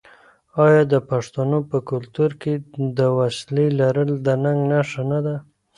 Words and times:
آیا 0.65 0.83
د 0.93 0.95
پښتنو 1.09 1.57
په 1.69 1.77
کلتور 1.89 2.31
کې 2.41 2.53
د 2.97 2.99
وسلې 3.17 3.65
لرل 3.79 4.09
د 4.25 4.27
ننګ 4.43 4.59
نښه 4.71 5.03
نه 5.11 5.19
ده؟ 5.25 5.35